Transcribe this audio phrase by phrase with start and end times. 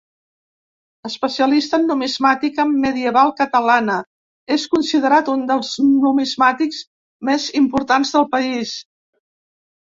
[1.07, 3.97] Especialista en numismàtica medieval catalana,
[4.55, 5.75] és considerat un dels
[6.07, 6.81] numismàtics
[7.31, 8.75] més importants del país.